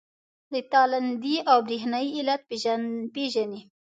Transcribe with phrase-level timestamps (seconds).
[0.53, 2.41] د تالندې او برېښنا علت
[3.19, 3.61] پیژنئ؟